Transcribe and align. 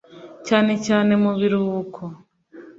cyane 0.47 0.73
cyane 0.85 1.11
mu 1.23 1.31
biruhuko 1.39 2.01